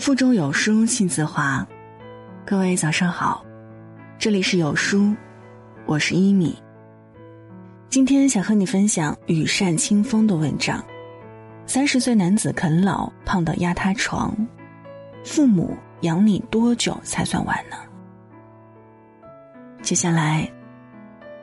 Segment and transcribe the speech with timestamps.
[0.00, 1.64] 腹中有书气自华，
[2.46, 3.44] 各位早上好，
[4.18, 5.14] 这里是有书，
[5.84, 6.58] 我是一米。
[7.90, 10.82] 今天想和你分享羽扇清风的文章。
[11.66, 14.34] 三十岁男子啃老，胖到压塌床，
[15.22, 17.76] 父母养你多久才算完呢？
[19.82, 20.50] 接下来，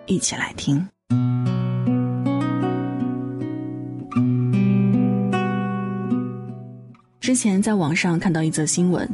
[0.07, 0.83] 一起来听。
[7.27, 9.05] 之前在网上看到一则新闻，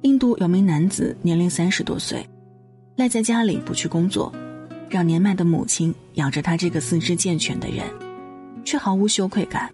[0.00, 2.26] 印度有名男子年龄三十多岁，
[2.96, 4.32] 赖在家里不去工作，
[4.88, 7.84] 让年迈的母亲养着他这个四肢健全的人，
[8.64, 9.70] 却毫无羞愧感，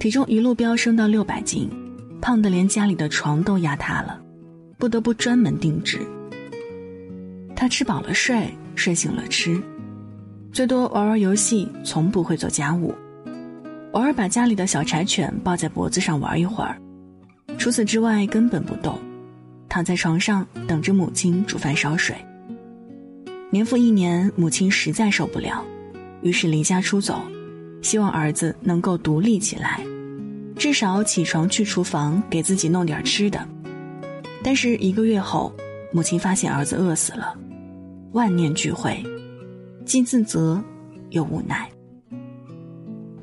[0.00, 1.70] 体重一路飙升到六百斤，
[2.20, 4.20] 胖得连家里的床都压塌了，
[4.76, 6.00] 不得不专门定制。
[7.54, 9.62] 他吃饱了睡，睡醒了吃，
[10.50, 12.92] 最多玩玩游戏，从不会做家务。
[13.94, 16.76] 偶尔把家里的小柴犬抱在脖子上玩一会儿，
[17.56, 18.98] 除此之外根本不动，
[19.68, 22.16] 躺在床上等着母亲煮饭烧水。
[23.50, 25.64] 年复一年，母亲实在受不了，
[26.22, 27.20] 于是离家出走，
[27.82, 29.80] 希望儿子能够独立起来，
[30.56, 33.46] 至少起床去厨房给自己弄点吃的。
[34.42, 35.54] 但是一个月后，
[35.92, 37.38] 母亲发现儿子饿死了，
[38.10, 39.00] 万念俱灰，
[39.86, 40.60] 既自责
[41.10, 41.70] 又无奈。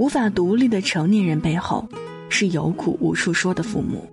[0.02, 1.88] 无法独立的成年人背后，
[2.28, 4.04] 是有苦无处说的父母。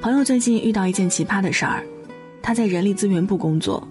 [0.00, 1.84] 朋友最近遇到一件奇葩的事儿，
[2.40, 3.84] 他在人力资源部工作，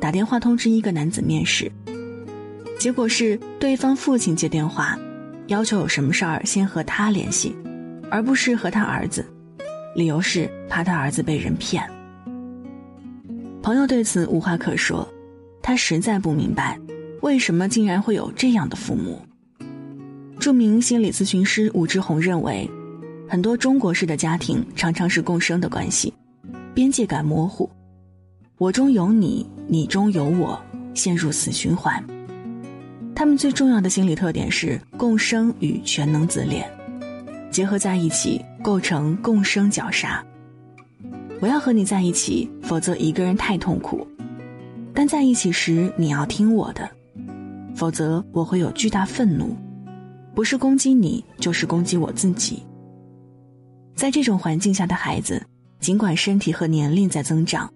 [0.00, 1.70] 打电话通知一个男子面试，
[2.76, 4.98] 结果是对方父亲接电话，
[5.46, 7.54] 要求有什么事儿先和他联系，
[8.10, 9.24] 而不是和他儿子，
[9.94, 11.88] 理由是怕他儿子被人骗。
[13.62, 15.08] 朋友对此无话可说，
[15.62, 16.76] 他实在不明白，
[17.20, 19.24] 为什么竟然会有这样的父母。
[20.44, 22.70] 著名心理咨询师武志红认为，
[23.26, 26.12] 很多中国式的家庭常常是共生的关系，
[26.74, 27.66] 边界感模糊，
[28.58, 30.60] 我中有你，你中有我，
[30.92, 32.04] 陷入死循环。
[33.14, 36.70] 他们最重要的心理特点是共生与全能自恋，
[37.50, 40.22] 结合在一起构成共生绞杀。
[41.40, 44.06] 我要和你在一起，否则一个人太痛苦；
[44.92, 46.86] 但在一起时，你要听我的，
[47.74, 49.56] 否则我会有巨大愤怒。
[50.34, 52.62] 不是攻击你，就是攻击我自己。
[53.94, 55.40] 在这种环境下的孩子，
[55.78, 57.72] 尽管身体和年龄在增长，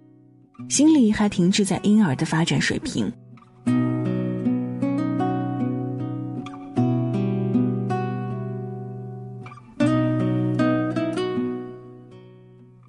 [0.69, 3.11] 心理还停滞在婴儿的发展水平。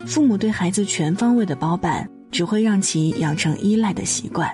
[0.07, 4.49] 父母对孩子全方位的包办，只会让其养成依赖的习惯，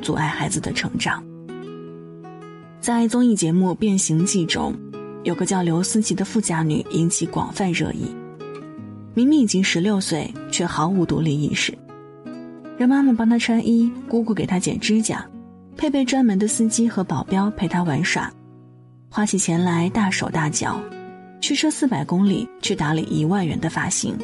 [0.00, 1.31] 阻碍孩子的成长。
[2.82, 4.74] 在综艺节目《变形记》中，
[5.22, 8.12] 有个叫刘思琪的富家女引起广泛热议。
[9.14, 11.72] 明明已经十六岁，却毫无独立意识，
[12.76, 15.24] 让妈妈帮她穿衣，姑姑给她剪指甲，
[15.76, 18.28] 配备专门的司机和保镖陪她玩耍，
[19.08, 20.80] 花起钱来大手大脚，
[21.40, 24.18] 驱车四百公里去打理一万元的发型，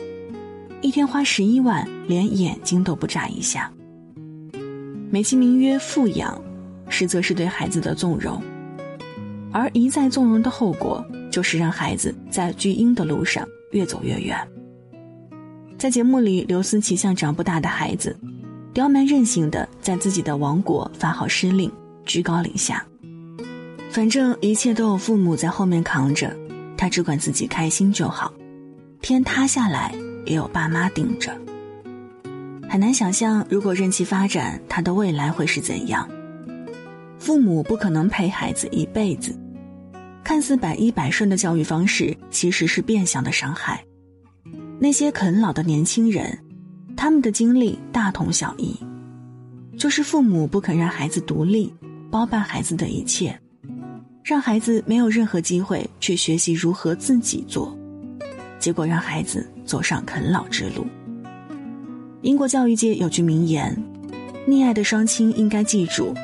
[0.81, 3.73] 一天花十一万，连眼睛都不眨一下。
[5.13, 6.37] 美其名曰富养。
[6.89, 8.43] 实则是对孩子的纵容，
[9.53, 14.37] 而一再纵容的后果，就是让孩子在巨婴的路上越走越远。
[15.79, 18.17] 在节目里，刘思琪像长不大的孩子，
[18.73, 21.71] 刁蛮任性的在自己的王国发号施令，
[22.05, 22.85] 居高临下。
[23.91, 26.37] 反正一切都有父母在后面扛着，
[26.77, 28.33] 他只管自己开心就好。
[29.01, 29.95] 天塌下来
[30.27, 31.33] 也有爸妈顶着。
[32.69, 36.09] 很难想象，如果任其发展，他的未来会是怎样。
[37.19, 39.37] 父母不可能陪孩子一辈子，
[40.23, 43.85] 看似百依百顺的教育方式，其实是变相的伤害。
[44.79, 46.39] 那些啃老的年轻人，
[46.97, 48.77] 他们的经历大同小异，
[49.77, 51.75] 就是父母不肯让孩子独立，
[52.11, 53.37] 包办孩子的一切，
[54.23, 57.77] 让孩子没有任何机会去学习如何自己做，
[58.61, 60.87] 结果让孩子走上啃老之路。
[62.23, 63.77] 英国教育界有句名言
[64.47, 66.15] ：“溺爱的双亲应该记住。”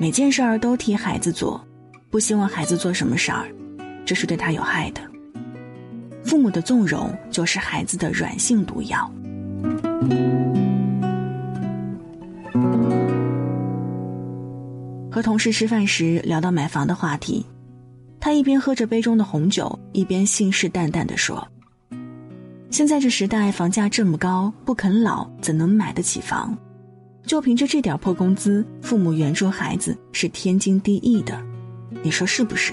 [0.00, 1.60] 每件事儿都替孩子做，
[2.08, 3.48] 不希望孩子做什么事儿，
[4.06, 5.00] 这是对他有害的。
[6.24, 9.10] 父母的纵容就是孩子的软性毒药。
[15.10, 17.44] 和同事吃饭时聊到买房的话题，
[18.20, 21.44] 他一边喝着杯中的红酒，一边信誓旦旦地说
[22.70, 26.56] ：“现在这时代房价这么高，不啃老怎能买得起房？”
[27.28, 31.38] 就凭着这点破工资，父母援助孩子是天经地义的，
[32.02, 32.72] 你说是不是？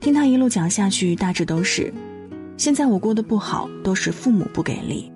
[0.00, 1.94] 听他一路讲下去，大致都是：
[2.56, 5.08] 现在我过得不好，都是父母不给力，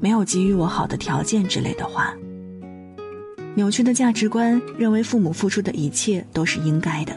[0.00, 2.14] 没有给予我好的条件之类的话。
[3.54, 7.12] 扭曲的价值观认为父母付出的一切都是应该的。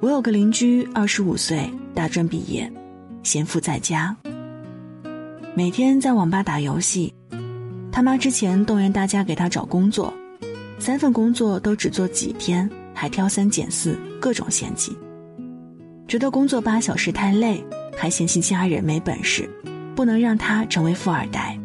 [0.00, 2.70] 我有个邻居，二十五岁，大专毕业，
[3.22, 4.14] 闲赋在家，
[5.54, 7.14] 每天在网吧打游戏。
[7.94, 10.12] 他妈之前动员大家给他找工作，
[10.80, 14.98] 三份工作都只做几天，还挑三拣四，各种嫌弃。
[16.08, 17.64] 觉得工作八小时太累，
[17.96, 19.48] 还嫌弃家人没本事，
[19.94, 21.56] 不能让他成为富二代。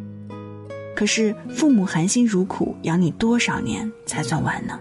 [0.96, 4.80] 可是父母含辛茹苦养你多少年才算完呢？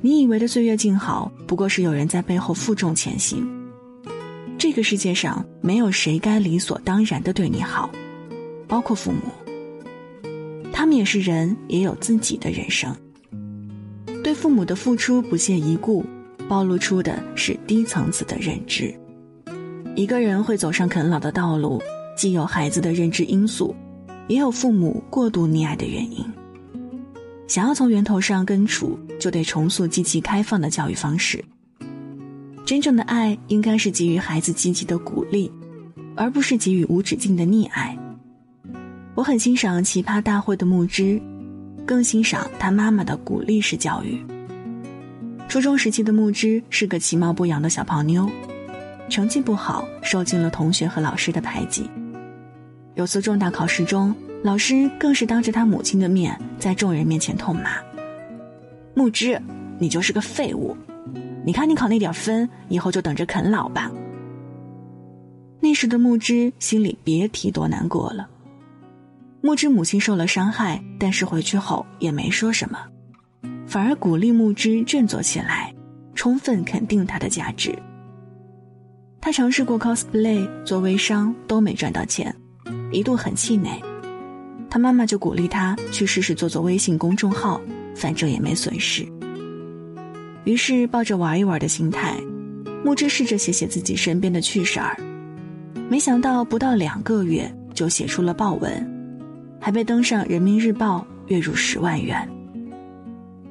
[0.00, 3.46] 你以为的岁月静好，不过是有人在背后负重前行。
[4.56, 7.90] 这个世界上没有谁该理所当然的对你好，
[8.66, 9.47] 包括父母。
[10.88, 12.96] 他们也是人，也有自己的人生。
[14.24, 16.02] 对父母的付出不屑一顾，
[16.48, 18.98] 暴露出的是低层次的认知。
[19.94, 21.78] 一个人会走上啃老的道路，
[22.16, 23.76] 既有孩子的认知因素，
[24.28, 26.24] 也有父母过度溺爱的原因。
[27.46, 31.44] 想要从源头上根除，就得重塑积极开放的教育方式。
[32.64, 35.52] 真正的爱应该是给予孩子积极的鼓励，
[36.16, 37.94] 而不是给予无止境的溺爱。
[39.18, 41.20] 我很欣赏《奇葩大会》的木之，
[41.84, 44.24] 更欣赏他妈妈的鼓励式教育。
[45.48, 48.30] 初中时期的木之是个其貌不扬的小胖妞，
[49.10, 51.90] 成绩不好，受尽了同学和老师的排挤。
[52.94, 57.72] 有次重大考试中，老师更是当着他母亲的面，在众人面前痛骂
[58.94, 59.42] ：“木之，
[59.80, 60.76] 你就是个废物！
[61.44, 63.90] 你看你考那点分，以后就等着啃老吧。”
[65.58, 68.28] 那时的木之心里别提多难过了。
[69.40, 72.78] 木之母亲受了伤害，但是回去后也没说什么，
[73.66, 75.72] 反而鼓励木之振作起来，
[76.14, 77.72] 充分肯定他的价值。
[79.20, 82.34] 他尝试过 cosplay 做微商，都没赚到钱，
[82.90, 83.80] 一度很气馁。
[84.68, 87.60] 他妈妈就鼓励他去试试做做微信公众号，
[87.94, 89.06] 反正也没损失。
[90.44, 92.16] 于是抱着玩一玩的心态，
[92.84, 94.96] 木之试着写写自己身边的趣事儿，
[95.88, 98.97] 没想到不到两个月就写出了爆文。
[99.60, 102.28] 还被登上人民日报，月入十万元。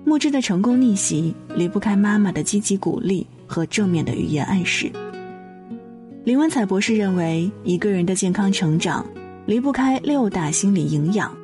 [0.05, 4.89] 木之的成功逆袭离不开妈妈的积极鼓励和正面的语言暗示。
[6.23, 9.05] 林文采博士认为，一个人的健康成长
[9.45, 11.35] 离不开六大心理营养，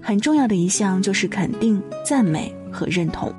[0.00, 3.32] 很重要的一项就是肯定、赞美和认同。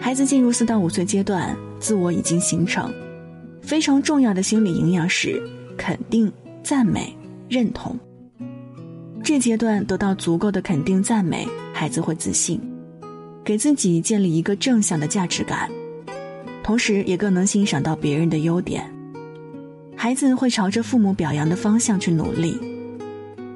[0.00, 2.92] 孩子进入四到五岁阶段，自我已经形成，
[3.62, 5.42] 非常重要的心理营养是
[5.76, 6.30] 肯定、
[6.62, 7.16] 赞美、
[7.48, 7.98] 认同。
[9.24, 12.60] 这阶段得到足够的肯定赞美，孩子会自信，
[13.42, 15.70] 给自己建立一个正向的价值感，
[16.62, 18.84] 同时也更能欣赏到别人的优点。
[19.96, 22.60] 孩子会朝着父母表扬的方向去努力，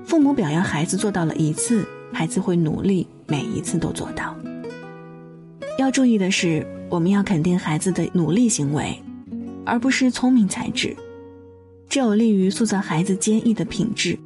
[0.06, 4.34] 父母表扬孩子做到了一次，孩子会努力每一次都做到。
[5.78, 8.98] 要注意的是，我们要肯定孩子的努力行为，
[9.66, 10.96] 而不是聪明才智，
[11.90, 14.18] 这有利于塑造孩子坚毅的品质。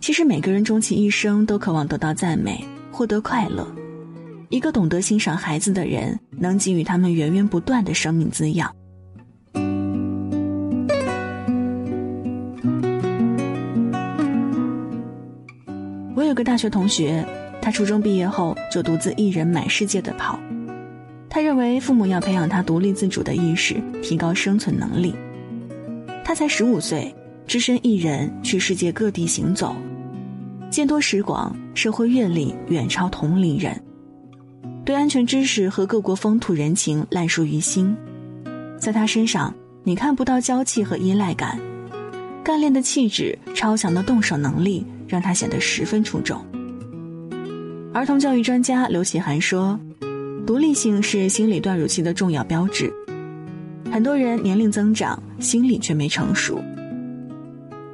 [0.00, 3.66] 其实每个人终其一生都渴望得到赞美，获得快乐。
[4.48, 8.74] 一个懂得欣赏孩子的人，能给予他们源源不断的生命滋养。
[16.16, 17.24] 我有个大学同学，
[17.60, 20.40] 他初中毕业后就独自一人满世界的跑。
[21.28, 25.14] 他认为父母要培养他独立自主的意识，提高生存能力。
[26.24, 27.14] 他才十五岁，
[27.50, 29.74] 只身一人去世界各地行走。
[30.70, 33.76] 见多识广，社会阅历远超同龄人，
[34.84, 37.96] 对安全知识和各国风土人情烂熟于心。
[38.78, 39.52] 在他身上，
[39.82, 41.58] 你看不到娇气和依赖感，
[42.44, 46.40] 干练的气质、超强的动手能力，让他显得十分出众。
[47.92, 49.76] 儿童教育专家刘启涵说
[50.46, 52.92] ：“独立性是心理断乳期的重要标志。
[53.90, 56.62] 很多人年龄增长，心理却没成熟。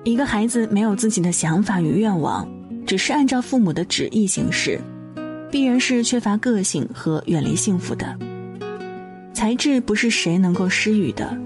[0.07, 2.49] 一个孩子没有自己的想法与愿望。”
[2.87, 4.81] 只是按照父母的旨意行事，
[5.51, 8.17] 必然是缺乏个性和远离幸福的。
[9.35, 11.37] 才智不是谁能够施予的，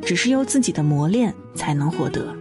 [0.00, 2.34] 只是由自己的磨练才能获得。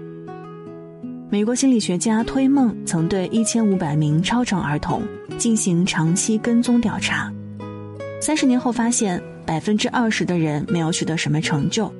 [1.30, 5.04] 美国心理学家推梦曾对一千五百名超常儿童
[5.38, 7.30] 进行长期跟踪调查，
[8.22, 11.94] 三十年后发现，百分之二十的人没有取得什么成就。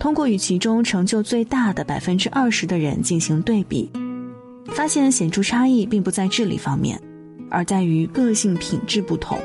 [0.00, 3.88] 通过与其中成就最大的百分之二十的人进行对比。
[4.72, 7.00] 发现显著差异并不在智力方面，
[7.50, 9.38] 而在于个性品质不同。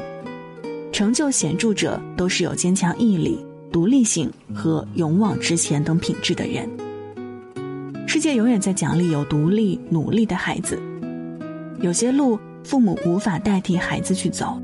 [0.93, 6.69] 成就显著者都是有坚强毅力、独立性和勇往直前等品质的人。
[8.07, 10.81] 世界永远在奖励有独立、努力的孩子。
[11.81, 14.57] 有些路，父母无法代替孩子去走。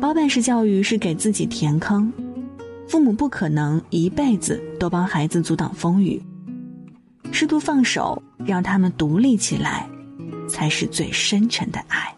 [0.00, 2.12] 包办式教育是给自己填坑，
[2.88, 6.22] 父母不可能一辈子都帮孩子阻挡风雨。
[7.32, 9.88] 适度放手，让他们独立起来，
[10.48, 12.14] 才是最深沉的爱。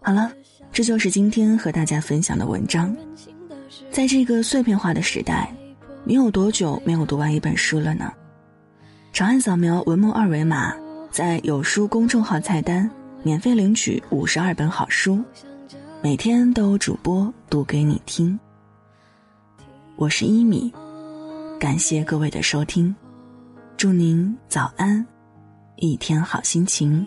[0.00, 0.30] 好了，
[0.70, 2.96] 这就是今天和大家分享的文章。
[3.90, 5.52] 在这个碎片化的时代，
[6.04, 8.12] 你有多久没有读完一本书了呢？
[9.16, 10.74] 长按扫描文末二维码，
[11.10, 12.90] 在有书公众号菜单
[13.22, 15.24] 免费领取五十二本好书，
[16.02, 18.38] 每天都有主播读给你听。
[19.96, 20.70] 我是一米，
[21.58, 22.94] 感谢各位的收听，
[23.78, 25.02] 祝您早安，
[25.76, 27.06] 一天好心情。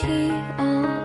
[0.00, 0.99] 天。